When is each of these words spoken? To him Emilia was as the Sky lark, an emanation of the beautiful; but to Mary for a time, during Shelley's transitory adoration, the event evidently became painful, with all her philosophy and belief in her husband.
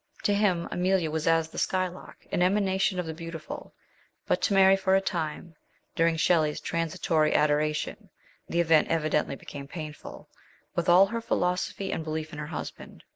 To 0.23 0.33
him 0.33 0.67
Emilia 0.71 1.11
was 1.11 1.27
as 1.27 1.49
the 1.49 1.59
Sky 1.59 1.87
lark, 1.87 2.25
an 2.31 2.41
emanation 2.41 2.97
of 2.97 3.05
the 3.05 3.13
beautiful; 3.13 3.75
but 4.25 4.41
to 4.41 4.53
Mary 4.55 4.75
for 4.75 4.95
a 4.95 4.99
time, 4.99 5.53
during 5.95 6.15
Shelley's 6.17 6.59
transitory 6.59 7.35
adoration, 7.35 8.09
the 8.49 8.61
event 8.61 8.87
evidently 8.87 9.35
became 9.35 9.67
painful, 9.67 10.27
with 10.73 10.89
all 10.89 11.05
her 11.05 11.21
philosophy 11.21 11.91
and 11.91 12.03
belief 12.03 12.33
in 12.33 12.39
her 12.39 12.47
husband. 12.47 13.03